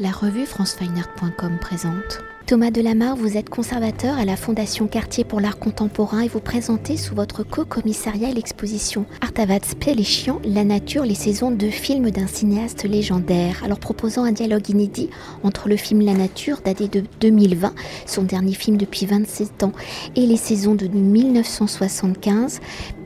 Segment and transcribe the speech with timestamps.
[0.00, 2.22] La revue francefineart.com présente.
[2.46, 6.96] Thomas Delamarre, vous êtes conservateur à la Fondation Quartier pour l'art contemporain et vous présentez
[6.96, 13.60] sous votre co-commissariat l'exposition Artavat Péléchian, La nature, les saisons de films d'un cinéaste légendaire.
[13.64, 15.10] Alors proposant un dialogue inédit
[15.42, 17.74] entre le film La nature, daté de 2020,
[18.06, 19.72] son dernier film depuis 27 ans,
[20.14, 22.60] et les saisons de 1975,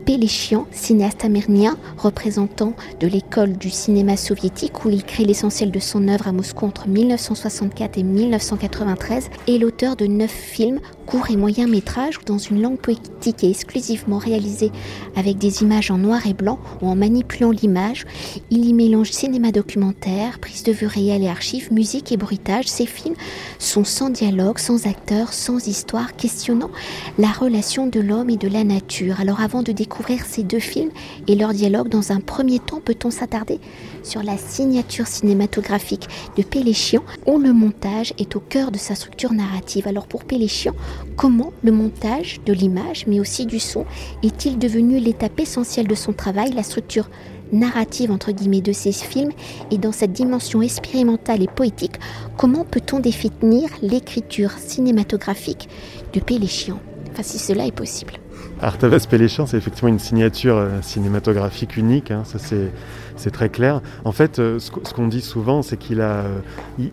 [0.05, 6.09] Péléchian, cinéaste amérindien, représentant de l'école du cinéma soviétique où il crée l'essentiel de son
[6.09, 11.71] œuvre à Moscou entre 1964 et 1993, est l'auteur de neuf films, courts et moyens
[11.71, 14.73] métrages, dans une langue poétique et exclusivement réalisée
[15.15, 18.05] avec des images en noir et blanc ou en manipulant l'image.
[18.51, 22.67] Il y mélange cinéma documentaire, prise de vue réelle et archives, musique et bruitage.
[22.67, 23.15] Ces films
[23.61, 26.71] sont sans dialogue, sans acteurs, sans histoire, questionnant
[27.19, 29.21] la relation de l'homme et de la nature.
[29.21, 30.91] Alors avant de découvrir découvrir ces deux films
[31.29, 33.61] et leur dialogue, dans un premier temps, peut-on s'attarder
[34.03, 39.35] sur la signature cinématographique de Péléchian, où le montage est au cœur de sa structure
[39.35, 39.87] narrative.
[39.87, 40.73] Alors pour Péléchian,
[41.17, 43.85] comment le montage de l'image, mais aussi du son,
[44.23, 47.11] est-il devenu l'étape essentielle de son travail, la structure
[47.53, 49.33] narrative entre guillemets de ses films
[49.71, 51.97] et dans cette dimension expérimentale et poétique,
[52.39, 55.69] comment peut-on définir l'écriture cinématographique
[56.15, 56.81] de Péléchian?
[57.11, 58.22] Enfin, si cela est possible.
[58.63, 62.23] Artavas Péléchan, c'est effectivement une signature euh, cinématographique unique, hein,
[63.31, 63.81] très clair.
[64.05, 66.41] En fait, euh, ce qu'on dit souvent, c'est qu'il a, euh,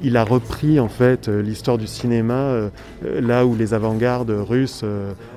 [0.03, 2.69] il a repris en fait l'histoire du cinéma
[3.03, 4.83] là où les avant-gardes russes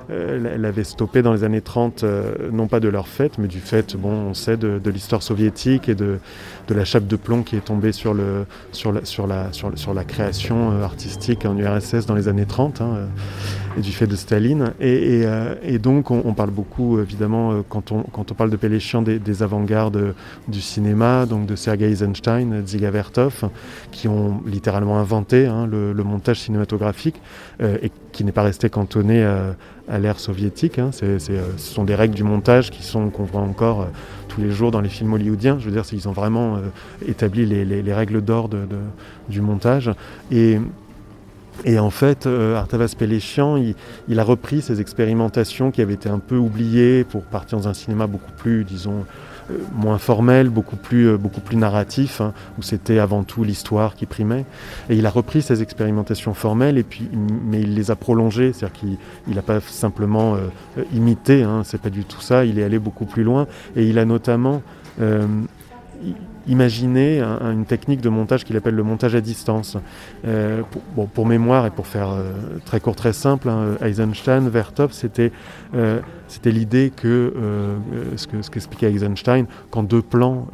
[0.09, 2.03] l'avaient stoppé dans les années 30,
[2.51, 5.95] non pas de leur fait, mais du fait, bon, on sait, de, l'histoire soviétique et
[5.95, 6.19] de,
[6.67, 9.93] de, la chape de plomb qui est tombée sur, le, sur, la, sur, la, sur,
[9.93, 13.07] la création artistique en URSS dans les années 30, hein,
[13.77, 14.73] et du fait de Staline.
[14.79, 15.25] Et,
[15.79, 19.43] donc, on, parle beaucoup, évidemment, euh, quand on, quand on parle de Péléchian, des, des
[19.43, 20.15] avant-gardes
[20.47, 20.72] du cinéma,
[21.27, 23.49] donc de Sergei Eisenstein, Dziga Vertov,
[23.91, 27.21] qui ont littéralement inventé hein, le, montage cinématographique
[27.61, 30.79] euh, et qui n'est pas resté cantonné à, l'ère soviétique.
[30.79, 30.91] Hein.
[31.03, 33.87] Euh, ce sont des règles du montage qui sont qu'on voit encore
[34.27, 35.57] tous les jours dans les films hollywoodiens.
[35.59, 36.57] Je veux dire, ils ont vraiment
[37.07, 38.49] établi les, règles d'or
[39.29, 39.91] du montage.
[41.65, 46.19] Et en fait, euh, Artavas Péléchian, il, a repris ces expérimentations qui avaient été un
[46.19, 49.03] peu oubliées pour partir dans un cinéma beaucoup plus, disons, euh,
[49.73, 54.05] moins formel, beaucoup plus, euh, beaucoup plus narratif, hein, où c'était avant tout l'histoire qui
[54.05, 54.45] primait.
[54.89, 57.09] Et il a repris ces expérimentations formelles, et puis,
[57.45, 58.79] mais il les a prolongées, c'est-à-dire
[59.25, 60.37] qu'il n'a pas simplement
[60.93, 63.99] imité, hein, c'est pas du tout ça, il est allé beaucoup plus loin, et il
[63.99, 64.61] a notamment
[66.47, 69.77] imaginer une technique de montage qu'il appelle le montage à distance.
[70.25, 70.61] Euh,
[70.95, 72.33] pour, pour, mémoire et pour faire euh,
[72.65, 75.31] très court, très simple, hein, Eisenstein, Vertov, c'était
[75.75, 75.99] euh,
[76.45, 77.33] l'idée que
[78.15, 80.47] ce que ce qu'expliquait Eisenstein, quand deux plans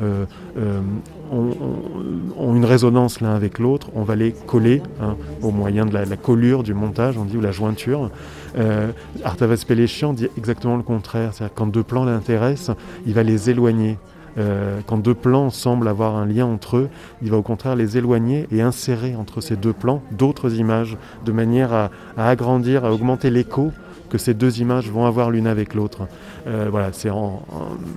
[1.32, 6.06] ont, une résonance l'un avec l'autre, on va les coller hein, au moyen de la,
[6.18, 8.10] collure du montage, on dit, ou la jointure.
[8.58, 8.92] Euh,
[9.24, 13.98] Artavas Péléchian dit exactement le contraire, c'est-à-dire quand deux plans l'intéressent, il va les éloigner.
[14.38, 16.90] Euh, quand deux plans semblent avoir un lien entre eux,
[17.22, 21.32] il va au contraire les éloigner et insérer entre ces deux plans d'autres images, de
[21.32, 23.72] manière à, agrandir, à augmenter l'écho
[24.10, 26.08] que ces deux images vont avoir l'une avec l'autre.
[26.48, 27.44] Euh, voilà, c'est en,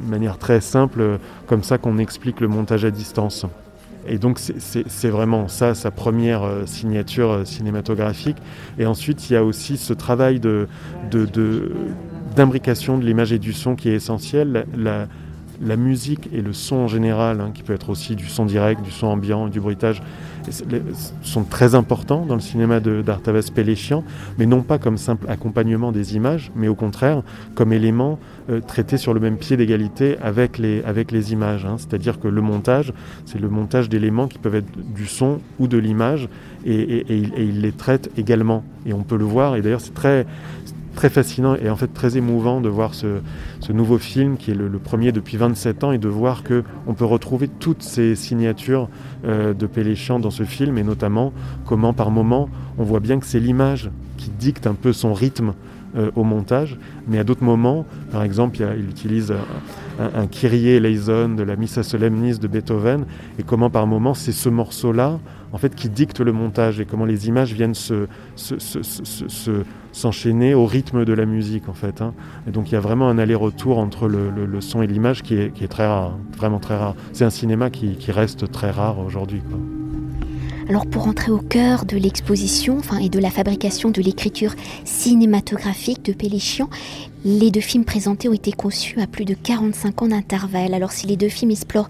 [0.06, 3.47] manière très simple, comme ça qu'on explique le montage à distance.
[4.09, 8.37] Et donc c'est vraiment ça, sa première euh, signature cinématographique.
[8.78, 10.41] Et ensuite, il y a aussi ce travail
[12.34, 14.66] d'imbrication de, de, l'image et du son qui est essentiel.
[15.64, 18.82] La musique et le son en général, hein, qui peut être aussi du son direct,
[18.82, 20.02] du son ambiant, du bruitage,
[21.22, 24.02] sont très importants dans le cinéma d'Artavas Péléchian,
[24.38, 27.22] mais non pas comme simple accompagnement des images, mais au contraire
[27.54, 28.18] comme élément
[28.50, 31.64] euh, traité sur le même pied d'égalité avec les, images.
[31.64, 31.76] Hein.
[31.78, 32.92] C'est-à-dire que le montage,
[33.24, 36.28] c'est le montage d'éléments qui peuvent être du son ou de l'image,
[36.64, 38.64] et, il les traite également.
[38.86, 40.26] Et on peut le voir, et d'ailleurs c'est très,
[40.94, 43.20] très fascinant et en fait très émouvant de voir ce,
[43.72, 47.04] nouveau film qui est le, premier depuis 27 ans et de voir que on peut
[47.04, 48.88] retrouver toutes ces signatures
[49.25, 51.32] euh, de Péléchan dans ce film et notamment
[51.64, 55.55] comment par moment on voit bien que c'est l'image qui dicte un peu son rythme
[55.94, 59.31] euh, au montage, mais à d'autres moments, par exemple, il, utilise
[60.00, 63.05] un, un, Kyrie eleison de la Missa Solemnis de Beethoven,
[63.38, 65.19] et comment par moment c'est ce morceau-là
[65.52, 68.06] en fait, qui dicte le montage et comment les images viennent se,
[69.92, 72.00] s'enchaîner au rythme de la musique en fait.
[72.00, 72.14] Hein.
[72.48, 75.68] Et donc il y a vraiment un aller-retour entre le, son et l'image qui est,
[75.68, 76.94] très rare, vraiment très rare.
[77.12, 79.42] C'est un cinéma qui, qui reste très rare aujourd'hui.
[80.68, 84.54] Alors pour entrer au cœur de l'exposition et de la fabrication de l'écriture
[84.84, 86.70] cinématographique de Péléchian,
[87.24, 90.74] les deux films présentés ont été conçus à plus de 45 ans d'intervalle.
[90.74, 91.88] Alors si les deux films explorent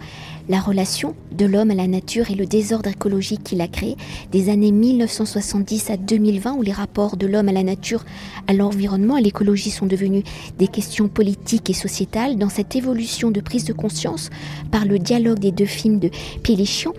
[0.49, 3.97] la relation de l'homme à la nature et le désordre écologique qu'il a créé,
[4.31, 8.05] des années 1970 à 2020 où les rapports de l'homme à la nature,
[8.47, 10.25] à l'environnement, à l'écologie sont devenus
[10.59, 14.31] des questions politiques et sociétales, dans cette évolution de prise de conscience
[14.71, 16.11] par le dialogue des deux films de
[16.43, 16.93] Péléchian,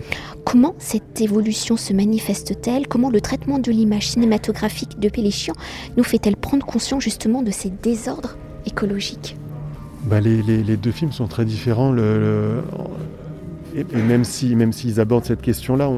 [0.44, 2.86] comment cette évolution se manifeste-t-elle?
[2.86, 5.54] Comment le traitement de l'image cinématographique de Péléchian
[5.96, 8.36] nous fait-elle prendre conscience justement de ces désordres
[8.66, 9.36] écologiques?
[10.04, 10.42] Bah les,
[10.76, 11.94] deux films sont très différents.
[13.74, 15.90] Et, même si même s'ils abordent cette question-là,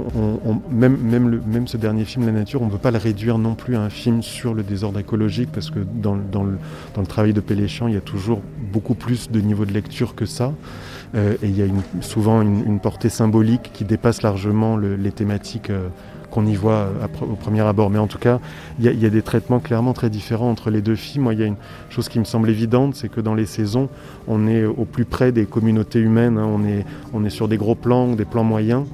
[0.71, 3.55] même, même, même ce dernier film, La Nature, on ne peut pas le réduire non
[3.55, 6.59] plus à un film sur le désordre écologique, parce que dans, dans, le,
[7.07, 8.41] travail de Péléchamp, il y a toujours
[8.73, 10.53] beaucoup plus de niveau de lecture que ça.
[11.15, 11.67] Euh, et il y a
[12.01, 15.71] souvent une, portée symbolique qui dépasse largement les thématiques.
[15.71, 15.89] Euh,
[16.37, 16.91] qu'on y voit
[17.23, 17.89] au premier abord.
[17.89, 18.41] Mais en tout cas,
[18.79, 21.25] il y, a des traitements clairement très différents entre les deux films.
[21.25, 21.57] Moi, il y a une
[21.89, 23.89] chose qui me semble évidente, c'est que dans les saisons,
[24.29, 26.37] on est au plus près des communautés humaines.
[26.37, 26.85] Hein.
[27.15, 28.85] On, est, sur des gros plans, des plans moyens.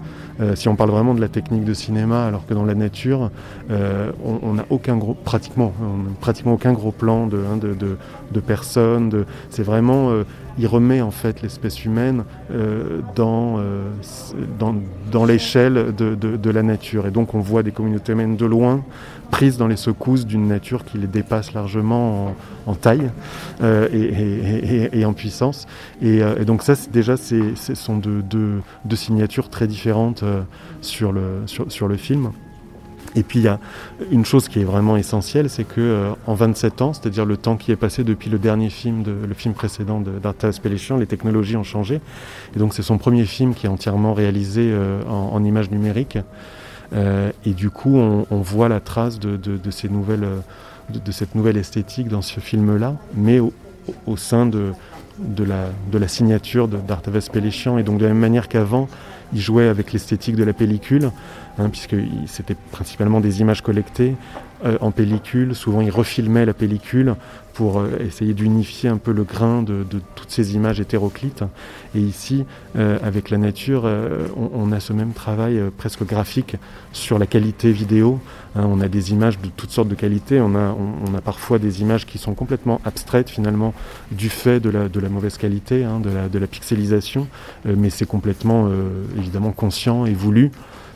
[0.41, 3.31] Euh, si on parle vraiment de la technique de cinéma, alors que dans la nature,
[3.71, 5.73] euh, on n'a aucun gros, pratiquement,
[6.21, 7.59] pratiquement aucun gros plan de, hein,
[8.47, 9.25] personnes.
[9.51, 10.25] c'est vraiment, euh,
[10.59, 12.25] il remet en fait l'espèce humaine
[13.15, 13.61] dans,
[14.59, 14.75] dans,
[15.11, 17.07] dans l'échelle de, de, la nature.
[17.07, 18.83] Et donc on voit des communautés humaines de loin
[19.33, 23.11] prises dans les secousses d'une nature qui les dépasse largement en, taille
[23.63, 25.67] euh, et, en puissance.
[26.03, 28.63] Euh, et, donc ça, déjà, ce sont deux,
[28.95, 30.43] signatures très différentes euh,
[30.83, 32.31] sur, le, sur, le film.
[33.15, 33.59] Et puis il y a
[34.11, 37.71] une chose qui est vraiment essentielle, c'est que en 27 ans, c'est-à-dire le temps qui
[37.71, 41.63] est passé depuis le dernier film, de, le film précédent d'Artas Péléchian, les technologies ont
[41.63, 42.01] changé.
[42.57, 44.75] Et donc c'est son premier film qui est entièrement réalisé
[45.07, 46.19] en, en images numériques.
[46.95, 49.39] Euh, et du coup, on, voit la trace de,
[49.71, 50.27] ces nouvelles,
[50.91, 54.73] de, cette nouvelle esthétique dans ce film-là, mais au, sein de,
[55.39, 57.79] la, de la signature d'Artaves Péléchian.
[57.79, 58.89] Et donc de la même manière qu'avant,
[59.33, 61.11] il jouait avec l'esthétique de la pellicule,
[61.59, 61.97] hein, puisque
[62.27, 64.15] c'était principalement des images collectées
[64.65, 65.57] euh, en pellicule.
[65.57, 67.17] Souvent, il refilmait la pellicule
[67.53, 69.85] pour euh, essayer d'unifier un peu le grain de,
[70.15, 71.43] toutes ces images hétéroclites.
[71.97, 72.45] Et ici,
[72.77, 73.91] euh, avec la nature,
[74.37, 76.57] on, a ce même travail presque graphique
[76.93, 78.21] sur la qualité vidéo.
[78.55, 78.67] Hein.
[78.69, 80.41] on a des images de toutes sortes de qualités.
[80.41, 83.75] On a, parfois des images qui sont complètement abstraites finalement
[84.13, 87.27] du fait de la, de la mauvaise qualité, hein, de, la, de, la, pixelisation,
[87.65, 88.69] mais c'est complètement
[89.23, 90.51] évidemment conscient et voulu.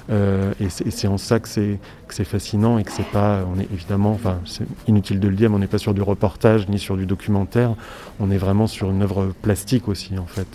[0.08, 4.12] Euh, et c'est en ça que c'est fascinant et que c'est pas, on est évidemment,
[4.12, 6.96] enfin c'est inutile de le dire, mais on n'est pas sur du reportage ni sur
[6.96, 7.74] du documentaire,
[8.20, 10.46] on est vraiment sur une œuvre plastique aussi en fait.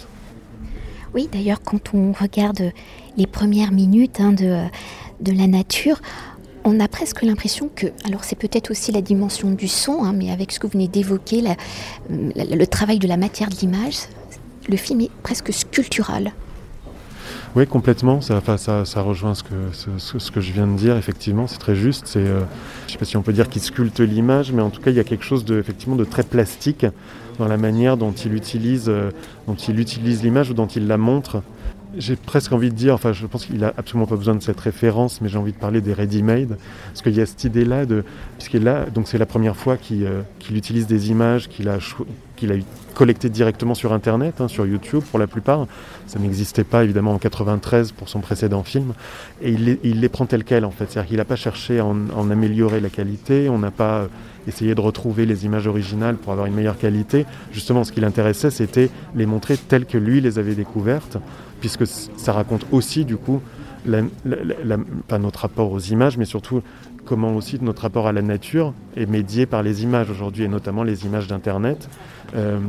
[1.14, 2.72] Oui, d'ailleurs quand on regarde
[3.18, 4.64] les premières minutes hein, de,
[5.20, 6.00] de la nature,
[6.64, 10.32] on a presque l'impression que, alors c'est peut-être aussi la dimension du son, hein, mais
[10.32, 11.44] avec ce que vous venez d'évoquer,
[12.10, 13.98] le travail de la matière de l'image,
[14.70, 16.32] le film est presque sculptural.
[17.54, 18.22] Oui, complètement.
[18.22, 20.96] Ça, ça, ça rejoint ce que, je viens de dire.
[20.96, 22.16] Effectivement, c'est très juste.
[22.16, 22.40] Euh,
[22.82, 24.90] je ne sais pas si on peut dire qu'il sculpte l'image, mais en tout cas,
[24.92, 26.86] il y a quelque chose de, effectivement, de très plastique
[27.40, 29.12] dans la manière dont il utilise, euh,
[29.48, 31.44] dont il utilise l'image ou dont il la montre.
[31.98, 34.60] J'ai presque envie de dire, enfin je pense qu'il n'a absolument pas besoin de cette
[34.60, 36.58] référence, mais j'ai envie de parler des ready-made,
[36.88, 38.06] parce qu'il y a cette idée-là, de,
[38.38, 41.80] puisqu'il là, donc c'est la première fois qu'il euh, utilise des images qu'il a,
[42.38, 42.56] qu'il a
[42.94, 45.68] collectées directement sur Internet, hein, sur YouTube pour la plupart.
[46.08, 48.94] Ça n'existait pas évidemment en 93 pour son précédent film,
[49.42, 52.32] et il les, prend telles quelles en fait, c'est-à-dire qu'il n'a pas cherché à en,
[52.32, 54.08] améliorer la qualité, on n'a pas
[54.48, 57.26] essayé de retrouver les images originales pour avoir une meilleure qualité.
[57.52, 61.18] Justement, ce qui l'intéressait, c'était les montrer telles que lui les avait découvertes
[61.62, 63.42] puisque ça raconte aussi du coup
[65.08, 66.62] pas notre rapport aux images, mais surtout
[67.06, 70.84] comment aussi notre rapport à la nature est médié par les images aujourd'hui, et notamment
[70.84, 71.90] les images d'Internet,
[72.36, 72.60] euh,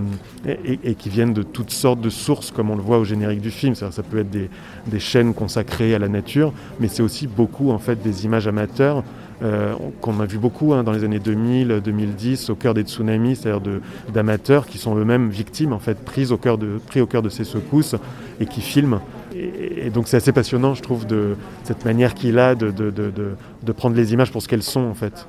[0.47, 3.51] et, qui viennent de toutes sortes de sources, comme on le voit au générique du
[3.51, 3.75] film.
[3.75, 4.49] Ça, peut être des,
[4.87, 9.05] des, chaînes consacrées à la nature, mais c'est aussi beaucoup en fait des images amateurs
[9.43, 13.37] euh, qu'on a vu beaucoup hein, dans les années 2000, 2010, au cœur des tsunamis,
[13.37, 13.81] c'est-à-dire
[14.13, 17.29] d'amateurs qui sont eux-mêmes victimes, en fait, prises au cœur de, pris au cœur de
[17.29, 17.97] ces secousses
[18.41, 19.01] et qui filment.
[19.35, 24.13] Et, donc c'est assez passionnant, je trouve, de cette manière qu'il a de, prendre les
[24.13, 25.27] images pour ce qu'elles sont, en fait,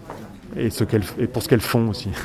[0.58, 0.84] et, ce
[1.20, 2.10] et pour ce qu'elles font aussi.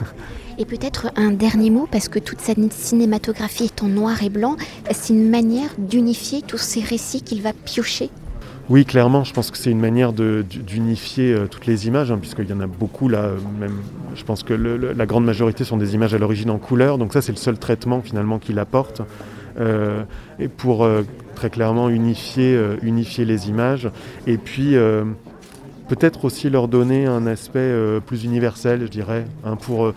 [0.61, 4.57] Et peut-être un dernier mot, parce que toute cette cinématographie est en noir et blanc,
[4.91, 8.11] c'est une manière d'unifier tous ces récits qu'il va piocher?
[8.71, 12.49] Oui, clairement, je pense que c'est une manière d'unifier euh, toutes les images, hein, puisqu'il
[12.51, 13.79] y en a beaucoup là, même,
[14.15, 17.23] je pense que la grande majorité sont des images à l'origine en couleur, donc ça
[17.23, 19.03] c'est le seul traitement finalement qu'il apporte.
[20.39, 20.89] et pour
[21.35, 23.91] très clairement unifier, unifier les images.
[24.27, 24.77] Et puis
[25.89, 27.73] peut-être aussi leur donner un aspect
[28.07, 29.93] plus universel, je dirais, hein, pour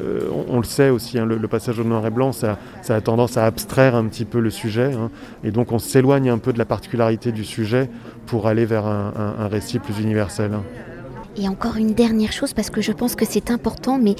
[0.00, 2.58] euh, on, le sait aussi, hein, le, passage au noir et blanc, ça,
[2.88, 4.92] a tendance à abstraire un petit peu le sujet.
[4.92, 5.10] Hein.
[5.44, 7.88] et donc on s'éloigne un peu de la particularité du sujet
[8.26, 10.52] pour aller vers un, récit plus universel.
[10.52, 10.64] Hein.
[11.36, 14.14] Et encore une dernière chose, parce que je pense que c'est important, mais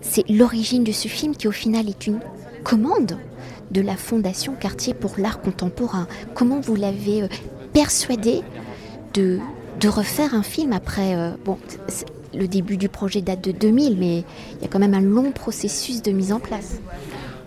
[0.00, 2.20] c'est l'origine de ce film qui au final est une
[2.64, 3.18] commande
[3.70, 6.06] de la Fondation Quartier pour l'art contemporain.
[6.34, 7.28] Comment vous l'avez euh,
[7.72, 8.42] persuadé
[9.14, 9.38] de,
[9.86, 11.14] refaire un film après...
[11.14, 11.30] Euh,
[12.34, 14.24] le début du projet date de 2000, mais
[14.56, 16.80] il y a quand même un long processus de mise en place.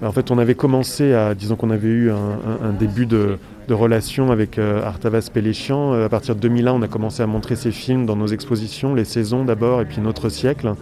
[0.02, 3.38] En fait, on avait commencé à, disons qu'on avait eu un, début de,
[3.70, 5.94] relation avec euh, Artavas Péléchian.
[5.94, 8.94] Euh, à partir de 2001, on a commencé à montrer ses films dans nos expositions,
[8.94, 10.74] les saisons d'abord, et puis notre siècle.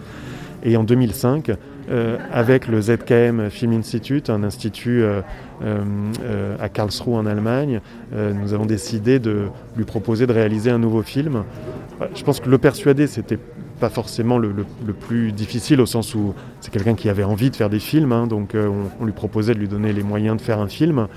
[0.64, 1.52] Et en 2005,
[1.90, 5.04] euh, avec le ZKM Film Institute, un institut
[6.60, 7.80] à Karlsruhe en Allemagne,
[8.12, 11.44] nous avons décidé de lui proposer de réaliser un nouveau film.
[12.14, 13.38] Je pense que le persuader, c'était
[13.82, 14.54] pas forcément le,
[14.92, 18.28] plus difficile au sens où c'est quelqu'un qui avait envie de faire des films, hein,
[18.28, 18.70] donc euh,
[19.00, 21.08] on, lui proposait de lui donner les moyens de faire un film.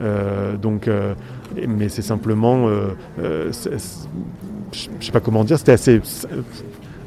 [0.00, 1.14] Euh, donc, euh,
[1.66, 2.68] mais c'est simplement,
[3.18, 6.00] je sais pas comment dire, c'était assez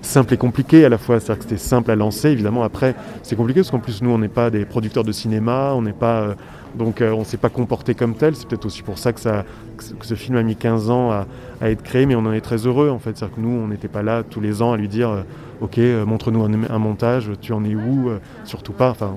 [0.05, 1.19] simple et compliqué à la fois.
[1.19, 2.63] C'est-à-dire que c'était simple à lancer, évidemment.
[2.63, 5.81] Après, c'est compliqué parce qu'en plus, nous, on n'est pas des producteurs de cinéma, on
[5.81, 6.35] n'est pas.
[6.75, 8.35] donc, on ne s'est pas comporté comme tel.
[8.35, 9.45] C'est peut-être aussi pour ça que, ça
[9.75, 11.25] que, ce film a mis 15 ans à,
[11.61, 13.17] être créé, mais on en est très heureux en fait.
[13.17, 15.21] C'est-à-dire que nous, on n'était pas là tous les ans à lui dire euh,
[15.61, 18.89] Ok, euh, montre-nous un, montage, tu en es où euh, Surtout pas.
[18.89, 19.15] Enfin,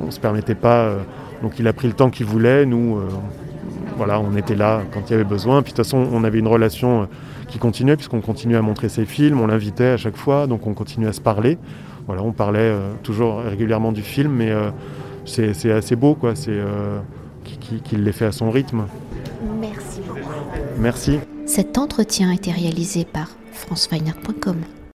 [0.00, 0.96] on ne se permettait pas.
[1.42, 2.66] donc il a pris le temps qu'il voulait.
[2.66, 2.98] Nous,
[4.00, 5.60] voilà, on était là quand il y avait besoin.
[5.60, 7.06] Puis de toute façon, on avait une relation
[7.48, 10.72] qui continuait, puisqu'on continuait à montrer ses films, on l'invitait à chaque fois, donc on
[10.72, 11.58] continuait à se parler.
[12.06, 14.50] Voilà, on parlait toujours régulièrement du film, mais
[15.26, 16.34] c'est assez beau, quoi.
[16.34, 16.58] C'est
[17.84, 18.84] qu'il l'ait fait à son rythme.
[19.60, 20.00] Merci
[20.78, 21.18] Merci.
[21.44, 24.56] Cet entretien a été réalisé par franceweiner.com.